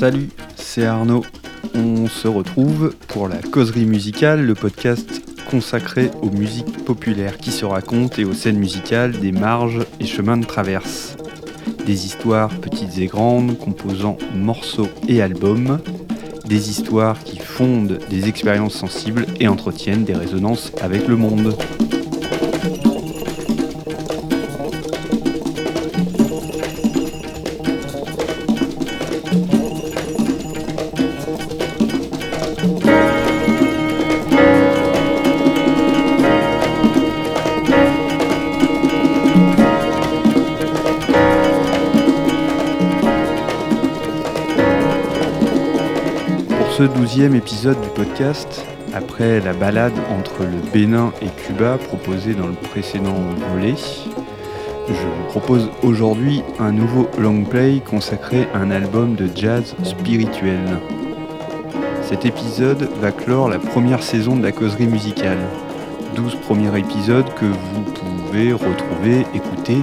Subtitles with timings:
[0.00, 1.26] Salut, c'est Arnaud.
[1.74, 5.20] On se retrouve pour la causerie musicale, le podcast
[5.50, 10.38] consacré aux musiques populaires qui se racontent et aux scènes musicales des marges et chemins
[10.38, 11.18] de traverse.
[11.84, 15.80] Des histoires petites et grandes composant morceaux et albums.
[16.46, 21.54] Des histoires qui fondent des expériences sensibles et entretiennent des résonances avec le monde.
[47.20, 52.46] Ce douzième épisode du podcast, après la balade entre le Bénin et Cuba proposée dans
[52.46, 53.14] le précédent
[53.52, 53.74] volet,
[54.88, 60.60] je vous propose aujourd'hui un nouveau long play consacré à un album de jazz spirituel.
[62.00, 65.40] Cet épisode va clore la première saison de la causerie musicale.
[66.16, 69.76] 12 premiers épisodes que vous pouvez retrouver, écouter,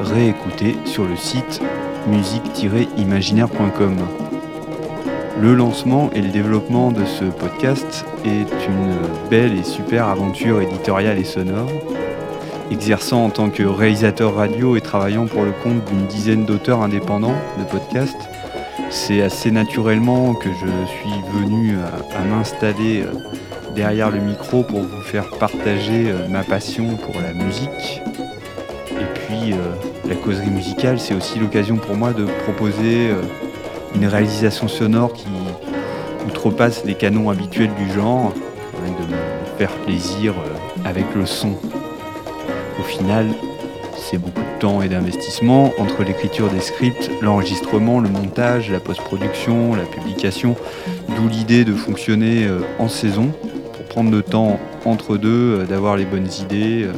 [0.00, 1.60] réécouter sur le site
[2.08, 4.21] musique-imaginaire.com.
[5.40, 8.94] Le lancement et le développement de ce podcast est une
[9.30, 11.70] belle et super aventure éditoriale et sonore.
[12.70, 17.34] Exerçant en tant que réalisateur radio et travaillant pour le compte d'une dizaine d'auteurs indépendants
[17.58, 18.28] de podcasts,
[18.90, 21.76] c'est assez naturellement que je suis venu
[22.14, 23.12] à, m'installer euh,
[23.74, 28.02] derrière le micro pour vous faire partager euh, ma passion pour la musique.
[28.90, 29.56] Et puis, euh,
[30.06, 33.10] la causerie musicale, c'est aussi l'occasion pour moi de proposer
[33.94, 35.26] une réalisation sonore qui
[36.26, 38.32] outrepasse les canons habituels du genre,
[38.86, 41.52] et de me faire plaisir euh, avec le son.
[42.78, 43.26] Au final,
[43.96, 49.74] c'est beaucoup de temps et d'investissement entre l'écriture des scripts, l'enregistrement, le montage, la post-production,
[49.74, 50.56] la publication,
[51.08, 53.32] d'où l'idée de fonctionner euh, en saison
[53.72, 56.88] pour prendre le temps entre deux, euh, d'avoir les bonnes idées,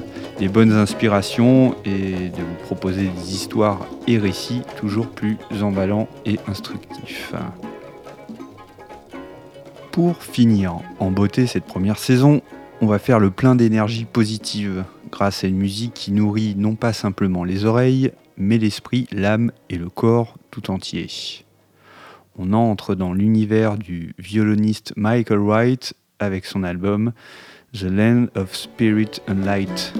[0.41, 6.39] les bonnes inspirations et de vous proposer des histoires et récits toujours plus emballants et
[6.49, 7.33] instructifs.
[9.93, 12.43] Pour finir en beauté cette première saison,
[12.81, 16.93] on va faire le plein d'énergie positive grâce à une musique qui nourrit non pas
[16.93, 21.07] simplement les oreilles, mais l'esprit, l'âme et le corps tout entier.
[22.37, 27.13] On entre dans l'univers du violoniste Michael Wright avec son album
[27.75, 29.91] The Land of Spirit and Light.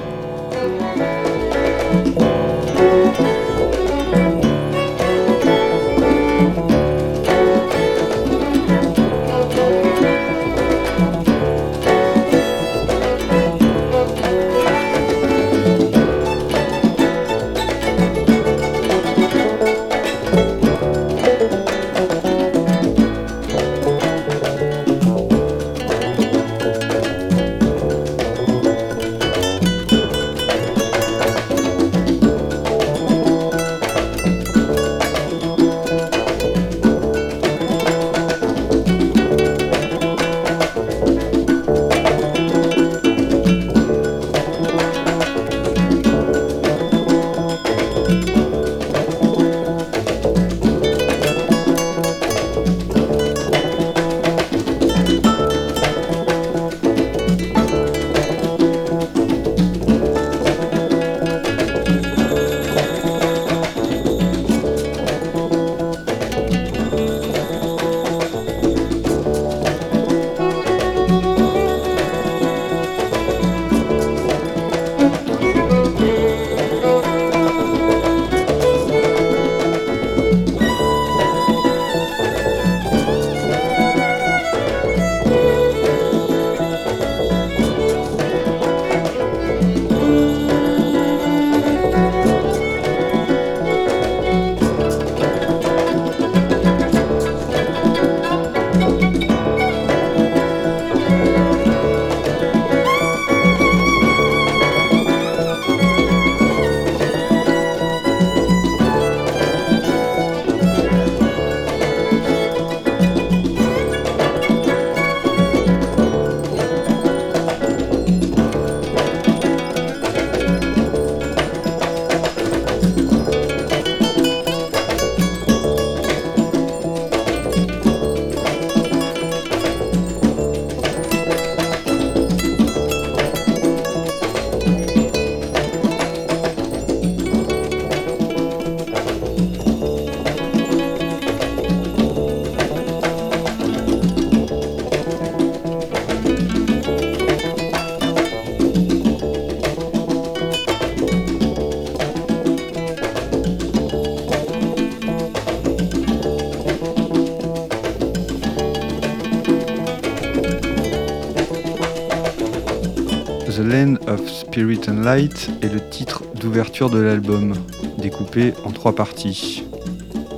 [164.55, 167.55] Spirit and Light est le titre d'ouverture de l'album,
[167.99, 169.65] découpé en trois parties.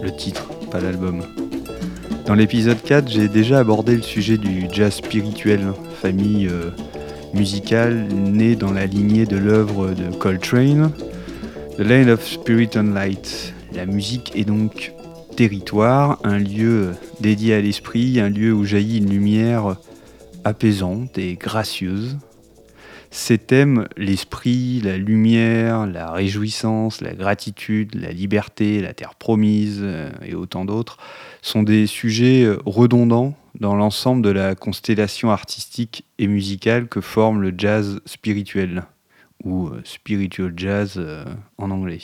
[0.03, 1.23] Le titre, pas l'album.
[2.25, 5.61] Dans l'épisode 4, j'ai déjà abordé le sujet du jazz spirituel,
[6.01, 6.71] famille euh,
[7.35, 10.93] musicale née dans la lignée de l'œuvre de Coltrane,
[11.77, 13.53] The Land of Spirit and Light.
[13.75, 14.95] La musique est donc
[15.37, 19.77] territoire, un lieu dédié à l'esprit, un lieu où jaillit une lumière
[20.43, 22.17] apaisante et gracieuse.
[23.17, 30.11] Ces thèmes, l'esprit, la lumière, la réjouissance, la gratitude, la liberté, la terre promise euh,
[30.23, 30.99] et autant d'autres,
[31.41, 37.41] sont des sujets euh, redondants dans l'ensemble de la constellation artistique et musicale que forme
[37.41, 38.85] le jazz spirituel,
[39.43, 41.03] ou euh, spiritual jazz
[41.57, 42.03] en anglais.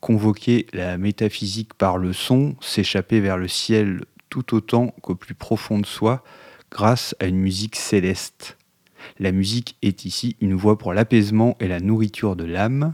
[0.00, 4.00] Convoquer la métaphysique par le son, s'échapper vers le ciel
[4.30, 6.24] tout autant qu'au plus profond de soi,
[6.72, 8.56] grâce à une musique céleste.
[9.18, 12.92] La musique est ici une voie pour l'apaisement et la nourriture de l'âme.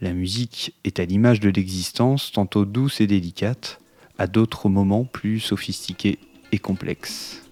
[0.00, 3.80] La musique est à l'image de l'existence, tantôt douce et délicate,
[4.18, 6.18] à d'autres moments plus sophistiquée
[6.50, 7.42] et complexe.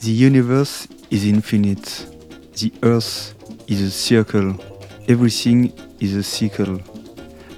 [0.00, 2.08] The universe is infinite.
[2.56, 3.34] The earth
[3.68, 4.54] is a circle.
[5.08, 5.70] Everything
[6.00, 6.78] is a cycle.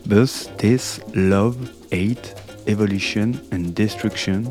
[0.05, 1.57] Birth, death, love,
[1.93, 2.35] hate,
[2.67, 4.45] evolution and destruction.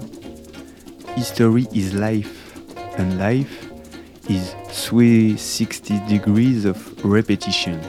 [1.16, 2.45] History is life.
[2.98, 3.70] And life
[4.30, 7.82] is 360 degrees of repetition.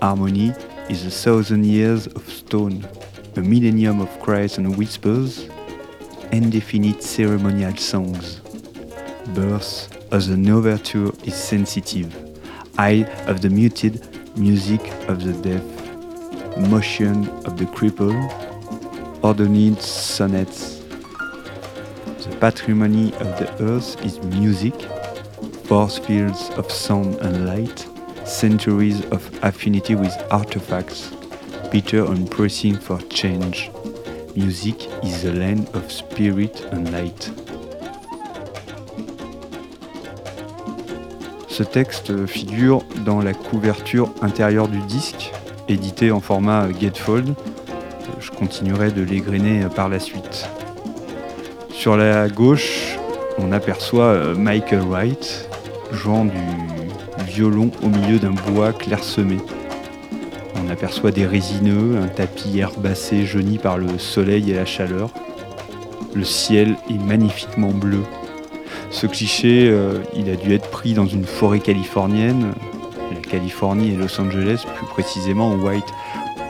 [0.00, 0.52] Harmony
[0.88, 2.86] is a thousand years of stone,
[3.36, 5.48] a millennium of cries and whispers,
[6.32, 8.40] indefinite ceremonial songs.
[9.34, 12.14] Birth as an overture is sensitive,
[12.78, 14.06] eye of the muted,
[14.36, 18.14] music of the deaf, motion of the crippled,
[19.22, 20.73] ordained sonnets
[22.24, 24.74] the patrimony of the earth is music,
[25.64, 27.86] force fields of sound and light,
[28.24, 31.10] centuries of affinity with artifacts,
[31.70, 33.70] bitter and pressing for change.
[34.34, 37.30] Music is the land of spirit and light.
[41.48, 45.30] Ce texte figure dans la couverture intérieure du disque,
[45.68, 47.34] édité en format Gatefold.
[48.18, 50.48] Je continuerai de l'égrener par la suite.
[51.84, 52.96] Sur la gauche,
[53.36, 55.50] on aperçoit euh, Michael Wright
[55.92, 56.32] jouant du
[57.26, 59.36] violon au milieu d'un bois clairsemé.
[60.56, 65.10] On aperçoit des résineux, un tapis herbacé jauni par le soleil et la chaleur.
[66.14, 68.00] Le ciel est magnifiquement bleu.
[68.88, 72.54] Ce cliché, euh, il a dû être pris dans une forêt californienne,
[73.12, 75.92] la Californie et Los Angeles, plus précisément où White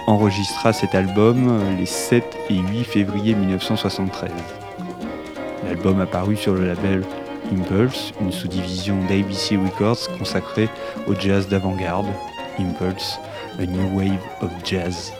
[0.06, 4.30] enregistra cet album euh, les 7 et 8 février 1973.
[5.64, 7.02] L'album apparu sur le label
[7.52, 10.68] Impulse, une sous-division d'ABC Records consacrée
[11.06, 12.06] au jazz d'avant-garde.
[12.58, 13.18] Impulse,
[13.58, 15.12] a new wave of jazz.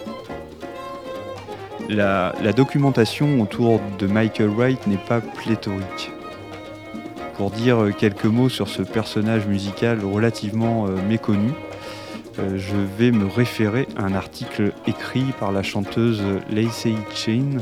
[1.88, 6.12] La, documentation autour de Michael Wright n'est pas pléthorique.
[7.36, 11.50] Pour dire quelques mots sur ce personnage musical relativement euh, méconnu,
[12.38, 17.58] euh, je vais me référer à un article écrit par la chanteuse Lacey Chain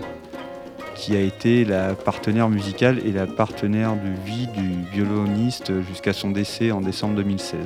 [1.03, 6.31] qui a été la partenaire musicale et la partenaire de vie du violoniste jusqu'à son
[6.31, 7.59] décès en décembre 2016.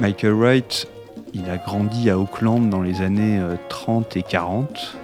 [0.00, 0.88] Michael Wright,
[1.34, 3.38] il a grandi à Auckland dans les années
[3.68, 4.96] 30 euh, et 40.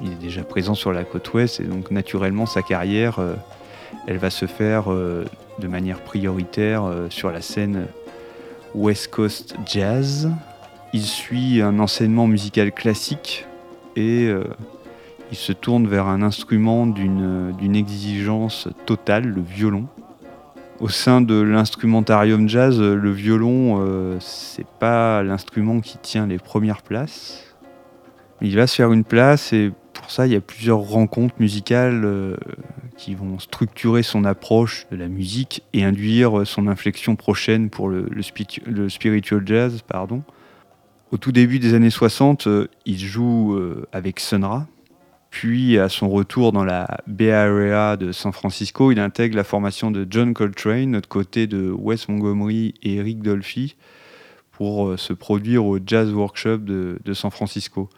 [0.00, 3.34] Il est déjà présent sur la côte ouest et donc naturellement sa carrière, euh,
[4.06, 5.26] elle va se faire euh,
[5.58, 7.84] de manière prioritaire sur la scène
[8.74, 10.30] West Coast Jazz.
[10.94, 13.44] Il suit un enseignement musical classique
[13.94, 14.32] et
[15.30, 19.86] il se tourne vers un instrument d'une exigence totale, le violon.
[20.78, 26.82] Au sein de l'instrumentarium jazz, le violon, euh, c'est pas l'instrument qui tient les premières
[26.82, 27.44] places.
[28.42, 32.02] Il va se faire une place et pour ça, il y a plusieurs rencontres musicales
[32.04, 32.36] euh,
[32.98, 38.06] qui vont structurer son approche de la musique et induire son inflexion prochaine pour le,
[38.88, 39.80] spiritual jazz.
[39.80, 40.22] Pardon.
[41.10, 43.58] Au tout début des années 60, euh, il joue
[43.92, 44.44] avec Sun
[45.30, 49.90] puis, à son retour dans la Bay Area de San Francisco, il intègre la formation
[49.90, 53.76] de John Coltrane, notre côté de Wes Montgomery et Eric Dolphy,
[54.52, 57.90] pour euh, se produire au Jazz Workshop de, San Francisco.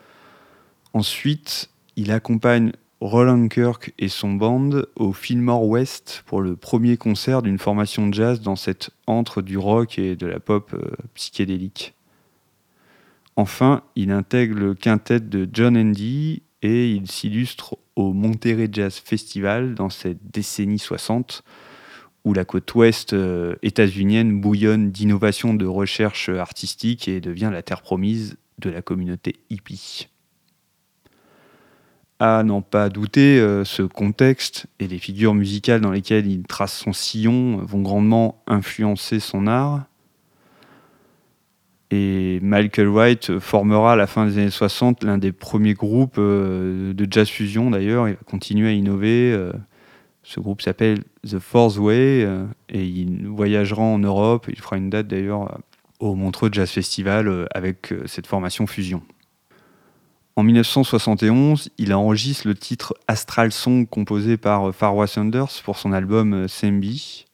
[0.94, 7.42] Ensuite, il accompagne Roland Kirk et son band au Fillmore West pour le premier concert
[7.42, 11.94] d'une formation de jazz dans cette antre du rock et de la pop euh, psychédélique.
[13.36, 19.74] Enfin, il intègre le quintet de John Andy et il s'illustre au Monterey Jazz Festival
[19.74, 21.42] dans cette décennie 60
[22.24, 27.80] où la côte ouest euh, états-unienne bouillonne d'innovations de recherche artistique et devient la terre
[27.80, 30.08] promise de la communauté hippie.
[32.20, 36.76] À n'en pas douter, euh, ce contexte et les figures musicales dans lesquelles il trace
[36.76, 39.84] son sillon vont grandement influencer son art.
[41.90, 46.92] Et Michael Wright formera à la fin des années 60 l'un des premiers groupes euh,
[46.92, 48.08] de jazz fusion d'ailleurs.
[48.08, 49.32] Il va continuer à innover.
[49.32, 49.52] Euh,
[50.22, 52.28] ce groupe s'appelle The Fourth Way
[52.68, 54.46] et il voyagera en Europe.
[54.48, 55.58] Il fera une date d'ailleurs
[56.00, 59.02] au Montreux Jazz Festival avec cette formation fusion.
[60.36, 66.46] En 1971, il enregistre le titre Astral Song composé par Farwa Sanders pour son album
[66.46, 67.27] Sembi.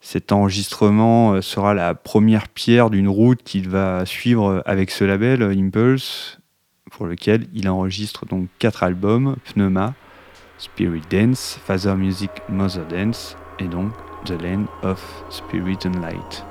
[0.00, 5.42] Cet enregistrement euh, sera la première pierre d'une route qu'il va suivre avec ce label
[5.42, 6.40] Impulse,
[6.90, 9.94] pour lequel il enregistre donc quatre albums Pneuma,
[10.58, 13.92] Spirit Dance, Father Music, Mother Dance et donc
[14.24, 16.49] The Land of Spirit and Light.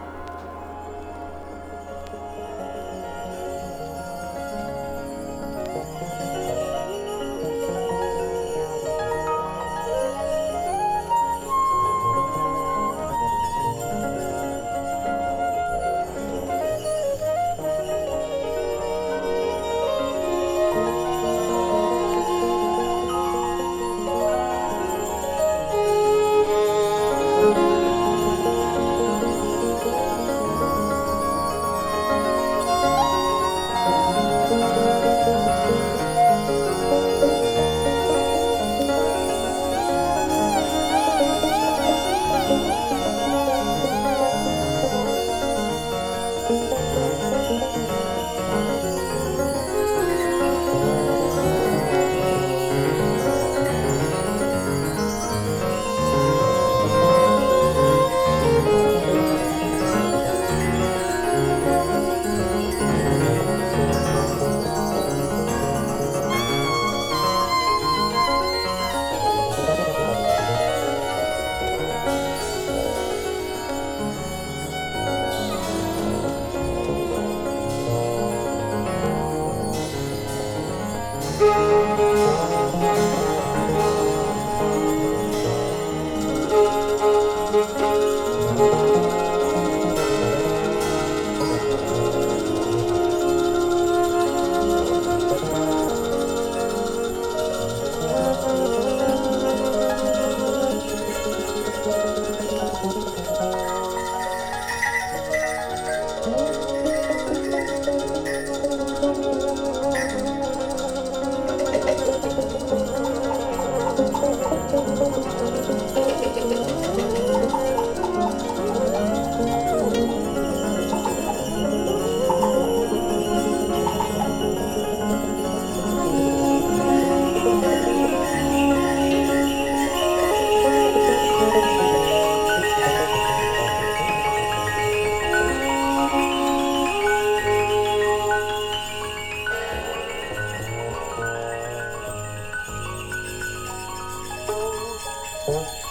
[145.49, 145.88] 어?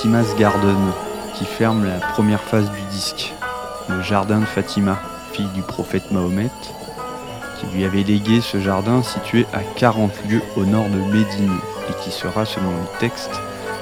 [0.00, 0.78] Fatima's Garden
[1.34, 3.34] qui ferme la première phase du disque.
[3.90, 4.98] Le jardin de Fatima,
[5.34, 6.48] fille du prophète Mahomet,
[7.58, 11.54] qui lui avait légué ce jardin situé à 40 lieues au nord de Médine
[11.90, 13.30] et qui sera, selon le texte,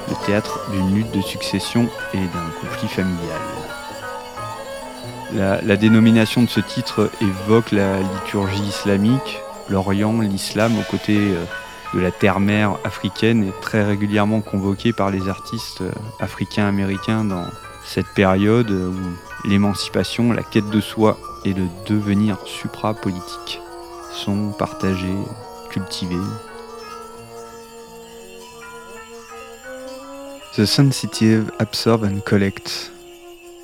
[0.09, 3.41] le théâtre d'une lutte de succession et d'un conflit familial.
[5.35, 11.45] La, la, dénomination de ce titre évoque la liturgie islamique, l'Orient, l'islam aux côtés euh,
[11.95, 15.91] de la terre-mère africaine est très régulièrement convoqué par les artistes euh,
[16.21, 17.47] africains-américains dans
[17.85, 23.61] cette période où l'émancipation, la quête de soi et le devenir supra-politique
[24.13, 25.15] sont partagés,
[25.71, 26.17] cultivés.
[30.57, 32.91] The sensitive absorb and collect.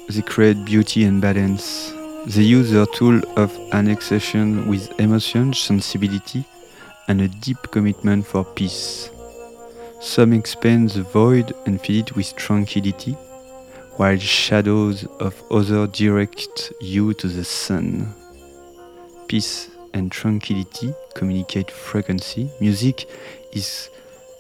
[0.09, 1.93] They create beauty and balance.
[2.26, 6.45] They use their tool of annexation with emotion, sensibility,
[7.08, 9.11] and a deep commitment for peace.
[10.00, 13.12] Some expand the void and fill it with tranquility,
[13.96, 18.14] while shadows of others direct you to the sun.
[19.28, 22.50] Peace and tranquility communicate frequency.
[22.61, 23.08] Music
[23.52, 23.88] is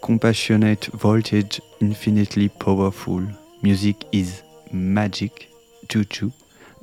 [0.02, 3.22] compassionate voltage, infinitely powerful.
[3.62, 4.42] Music is
[4.72, 5.48] magic,
[5.88, 6.30] juju,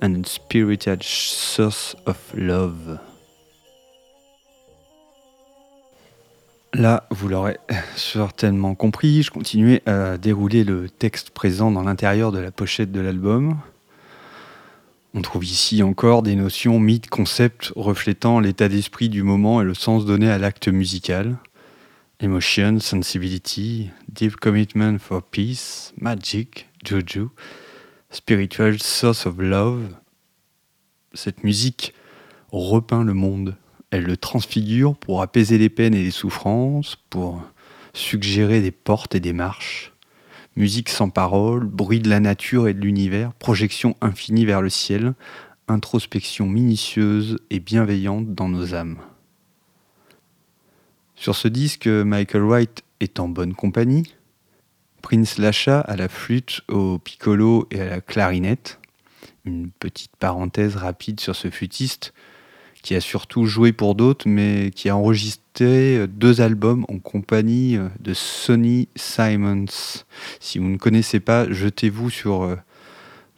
[0.01, 2.99] and a spiritual source of love.
[6.73, 7.57] Là, vous l'aurez
[7.97, 13.01] certainement compris, je continuais à dérouler le texte présent dans l'intérieur de la pochette de
[13.01, 13.57] l'album.
[15.13, 19.73] On trouve ici encore des notions, mythes, concepts reflétant l'état d'esprit du moment et le
[19.73, 21.35] sens donné à l'acte musical.
[22.21, 27.27] Emotion, sensibility, deep commitment for peace, magic, juju,
[28.11, 29.89] spiritual source of love.
[31.13, 31.93] Cette musique
[32.53, 33.57] repeint le monde
[33.91, 37.43] elle le transfigure pour apaiser les peines et les souffrances, pour
[37.93, 39.93] suggérer des portes et des marches.
[40.55, 45.13] Musique sans parole, bruit de la nature et de l'univers, projection infinie vers le ciel,
[45.67, 48.97] introspection minutieuse et bienveillante dans nos âmes.
[51.15, 54.15] Sur ce disque, Michael White est en bonne compagnie.
[55.01, 58.79] Prince Lacha à la flûte, au piccolo et à la clarinette.
[59.45, 62.13] Une petite parenthèse rapide sur ce flûtiste
[62.81, 67.77] qui a surtout joué pour d'autres, mais qui a enregistré euh, deux albums en compagnie
[67.77, 69.65] euh, de Sonny Simons.
[70.39, 72.55] Si vous ne connaissez pas, jetez-vous sur euh,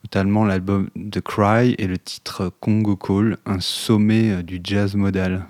[0.03, 5.45] notamment l'album The Cry et le titre Congo Call, un sommet du jazz modal.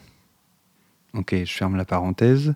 [1.13, 2.56] Ok, je ferme la parenthèse.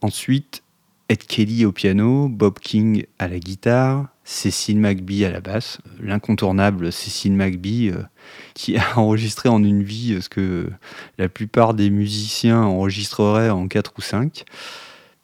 [0.00, 0.62] Ensuite,
[1.10, 6.92] Ed Kelly au piano, Bob King à la guitare, Cécile McBee à la basse, l'incontournable
[6.92, 8.02] Cécile McBee, euh,
[8.52, 10.70] qui a enregistré en une vie euh, ce que
[11.16, 14.44] la plupart des musiciens enregistreraient en 4 ou 5.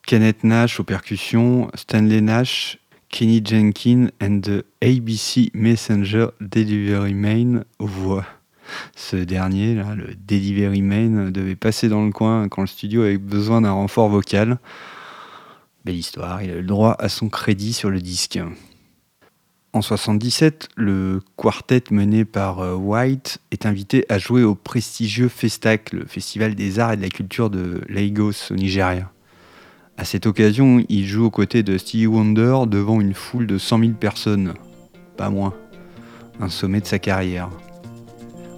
[0.06, 2.78] Kenneth Nash aux percussions, Stanley Nash,
[3.10, 8.24] Kenny Jenkins and the ABC Messenger Delivery Main aux voix.
[8.96, 13.60] Ce dernier, le Delivery Main, devait passer dans le coin quand le studio avait besoin
[13.60, 14.58] d'un renfort vocal.
[15.84, 18.38] Belle histoire, il a le droit à son crédit sur le disque.
[19.74, 25.92] En 77, le quartet mené par euh, White est invité à jouer au prestigieux Festac,
[25.92, 29.10] le festival des arts et de la culture de Lagos au Nigeria.
[29.98, 33.80] À cette occasion, il joue aux côtés de Stevie Wonder devant une foule de 100
[33.80, 34.54] 000 personnes,
[35.18, 35.52] pas moins,
[36.40, 37.50] un sommet de sa carrière.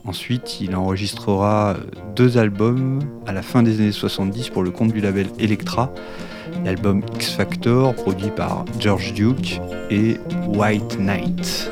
[0.05, 1.77] Ensuite, il enregistrera
[2.15, 5.93] deux albums à la fin des années 70 pour le compte du label Electra,
[6.65, 11.71] l'album X Factor produit par George Duke et White Knight.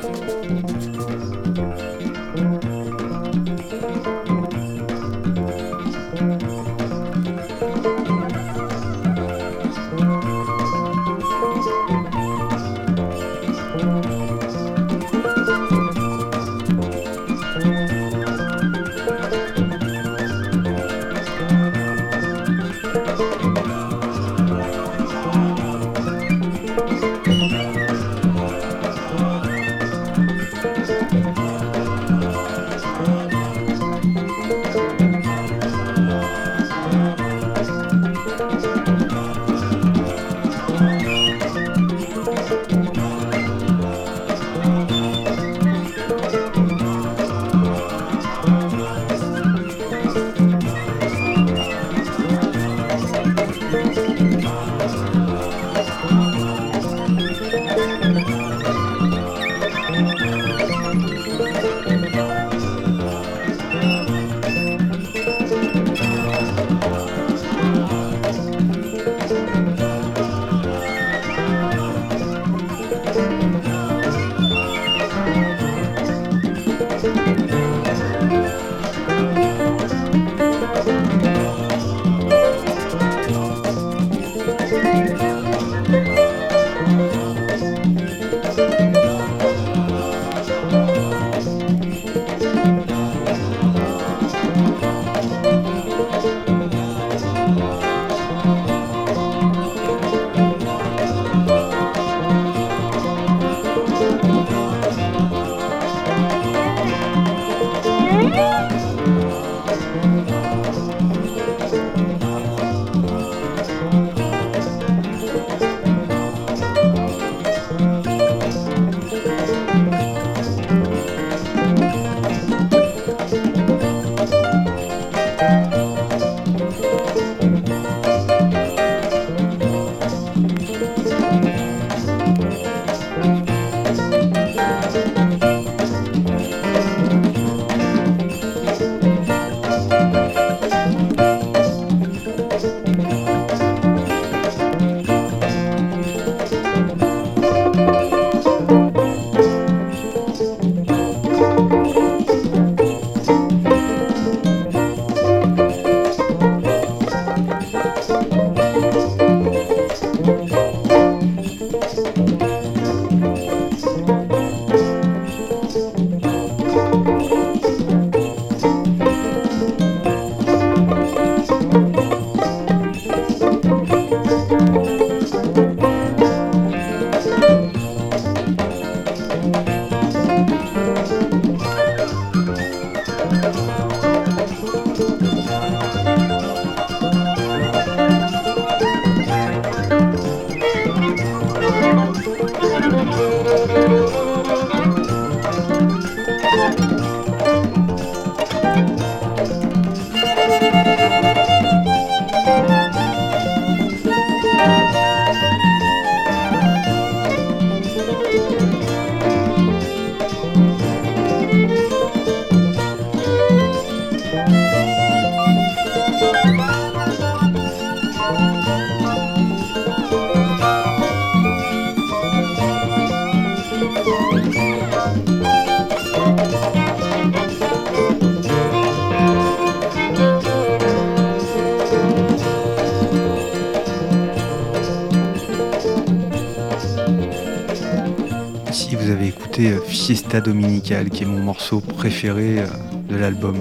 [239.95, 242.67] Fiesta Dominical, qui est mon morceau préféré euh,
[243.09, 243.55] de l'album.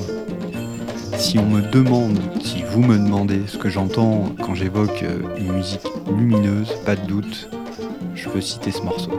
[1.16, 5.54] Si on me demande, si vous me demandez ce que j'entends quand j'évoque euh, une
[5.54, 5.84] musique
[6.18, 7.52] lumineuse, pas de doute,
[8.16, 9.12] je peux citer ce morceau.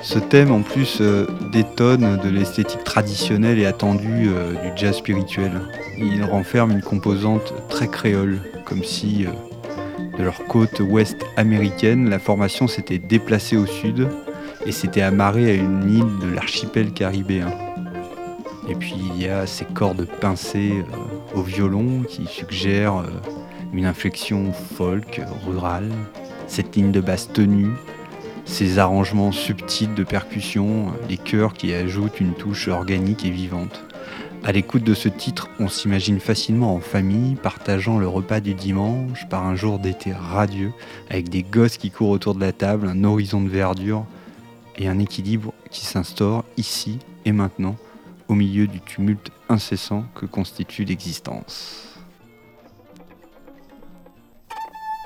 [0.00, 1.02] Ce thème en plus
[1.50, 5.50] détonne de l'esthétique traditionnelle et attendue du jazz spirituel.
[5.98, 9.26] Il renferme une composante très créole, comme si
[10.18, 14.08] de leur côte ouest américaine, la formation s'était déplacée au sud
[14.66, 17.52] et s'était amarrée à une île de l'archipel caribéen.
[18.68, 23.10] Et puis il y a ces cordes pincées euh, au violon qui suggèrent euh,
[23.72, 25.90] une inflexion folk, rurale,
[26.46, 27.72] cette ligne de basse tenue,
[28.46, 33.84] ces arrangements subtils de percussion, les chœurs qui ajoutent une touche organique et vivante.
[34.44, 39.26] À l'écoute de ce titre, on s'imagine facilement en famille, partageant le repas du dimanche
[39.30, 40.72] par un jour d'été radieux,
[41.08, 44.04] avec des gosses qui courent autour de la table, un horizon de verdure
[44.76, 47.76] et un équilibre qui s'instaure ici et maintenant,
[48.28, 51.94] au milieu du tumulte incessant que constitue l'existence.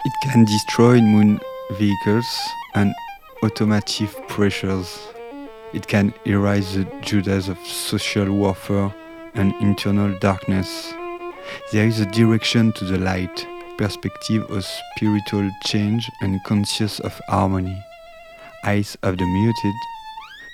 [0.04, 1.38] It can destroy moon
[1.78, 2.26] vehicles
[2.74, 2.92] and
[3.42, 4.98] automotive pressures.
[5.74, 8.94] It can erase the Judas of social warfare
[9.35, 10.94] and internal darkness.
[11.72, 17.76] There is a direction to the light, perspective of spiritual change and conscious of harmony.
[18.64, 19.74] Eyes of the muted,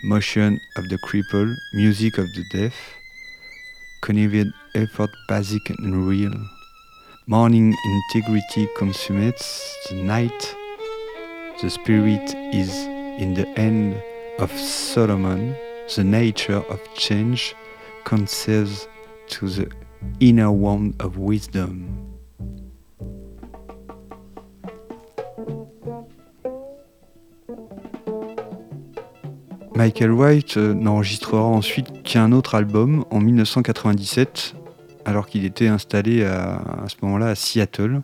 [0.05, 2.75] motion of the cripple, music of the deaf,
[4.03, 6.35] connived effort basic and real.
[7.27, 10.55] Morning integrity consummates the night.
[11.63, 12.85] The spirit is
[13.21, 14.03] in the end
[14.39, 15.57] of Solomon,
[15.97, 17.55] the nature of change
[18.05, 18.87] concedes
[19.29, 19.71] to the
[20.21, 22.14] inner wand of wisdom.
[29.85, 34.55] Michael White euh, n'enregistrera ensuite qu'un autre album en 1997,
[35.05, 38.01] alors qu'il était installé à, ce moment-là à Seattle.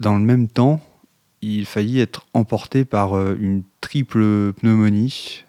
[0.00, 0.80] Dans le même temps,
[1.42, 5.44] il faillit être emporté par euh, une triple pneumonie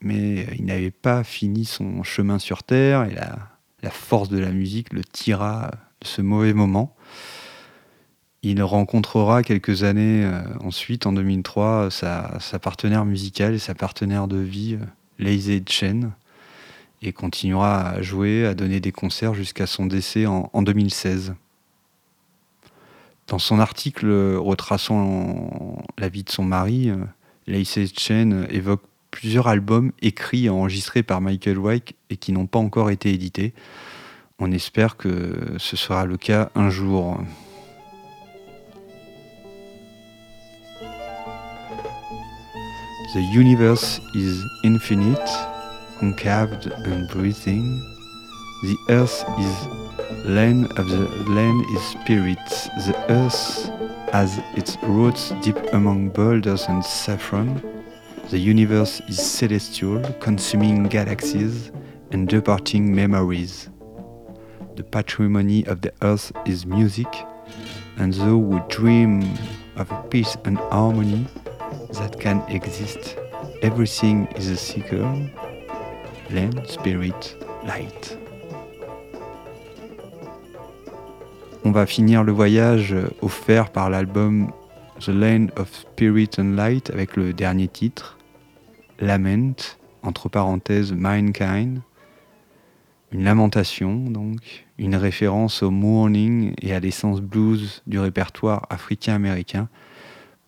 [0.00, 4.92] mais il n'avait pas fini son chemin sur Terre et la, force de la musique
[4.92, 6.94] le tira de ce mauvais moment.
[8.42, 14.38] Il rencontrera quelques années euh, ensuite, en 2003, sa, partenaire musicale et sa partenaire de
[14.38, 14.84] vie, euh,
[15.18, 16.12] Lazy Chen,
[17.02, 21.34] et continuera à jouer, à donner des concerts jusqu'à son décès en, 2016.
[23.26, 26.96] Dans son article retraçant la vie de son mari, euh,
[27.46, 32.58] Lacey Chen évoque plusieurs albums écrits et enregistrés par Michael White et qui n'ont pas
[32.58, 33.52] encore été édités.
[34.38, 37.18] On espère que ce sera le cas un jour.
[43.12, 45.28] The universe is infinite,
[45.98, 47.80] concaved and breathing.
[48.62, 52.38] The earth is land of the land is spirit.
[52.86, 53.68] The earth
[54.12, 57.60] has its roots deep among boulders and saffron.
[58.28, 61.72] The universe is celestial, consuming galaxies
[62.12, 63.70] and departing memories.
[64.76, 67.12] The patrimony of the earth is music,
[67.96, 69.36] and though we dream
[69.74, 71.26] of peace and harmony
[71.92, 73.16] that can exist,
[73.62, 75.28] everything is a cycle
[76.30, 78.18] land, spirit, light.
[81.64, 84.50] On va finir le voyage offert par l'album
[85.00, 88.18] The Land of Spirit and Light avec le dernier titre,
[88.98, 91.80] lament, entre parenthèses Mankind,
[93.12, 99.68] une lamentation donc, une référence au mourning et à l'essence blues du répertoire africain-américain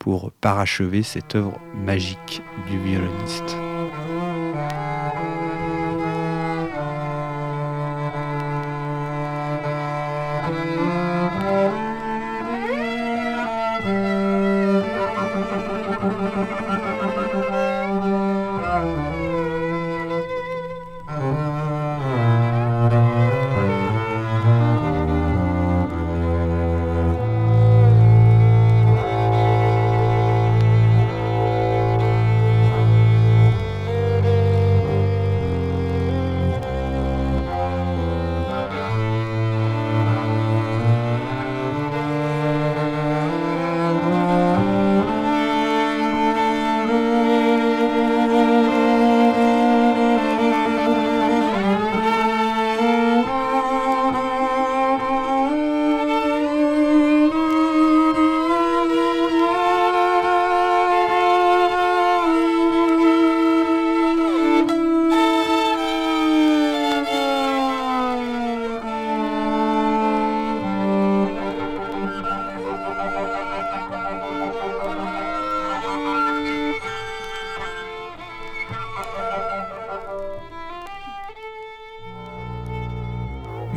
[0.02, 3.56] pour parachever cette œuvre magique du violoniste.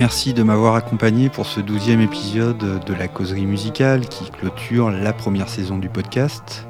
[0.05, 5.13] Merci de m'avoir accompagné pour ce douzième épisode de la causerie musicale qui clôture la
[5.13, 6.67] première saison du podcast.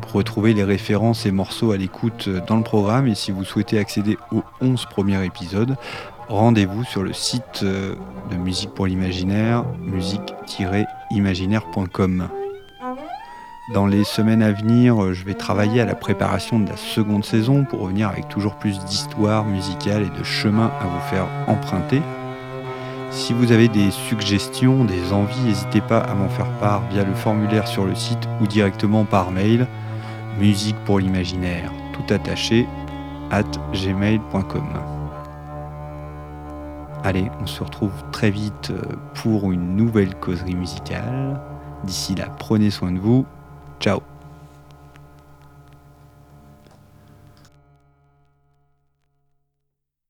[0.00, 3.78] Pour retrouver les références et morceaux à l'écoute dans le programme et si vous souhaitez
[3.78, 5.76] accéder aux 11 premiers épisodes,
[6.26, 12.28] rendez-vous sur le site de Musique pour l'imaginaire, musique-imaginaire.com.
[13.74, 17.64] Dans les semaines à venir, je vais travailler à la préparation de la seconde saison
[17.64, 22.02] pour revenir avec toujours plus d'histoires musicales et de chemins à vous faire emprunter.
[23.12, 27.14] Si vous avez des suggestions, des envies, n'hésitez pas à m'en faire part via le
[27.14, 29.66] formulaire sur le site ou directement par mail
[30.38, 32.66] musique pour l'imaginaire, tout attaché,
[33.30, 34.66] at gmail.com.
[37.04, 38.72] Allez, on se retrouve très vite
[39.14, 41.40] pour une nouvelle causerie musicale.
[41.84, 43.26] D'ici là, prenez soin de vous
[43.80, 44.00] Ciao